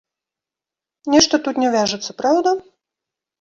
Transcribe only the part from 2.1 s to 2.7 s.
праўда?